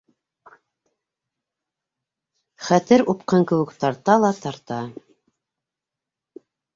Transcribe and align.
Хәтер 2.69 3.03
упҡын 3.13 3.45
кеүек, 3.51 3.73
тарта 3.83 4.15
ла 4.23 4.31
тарта... 4.47 4.79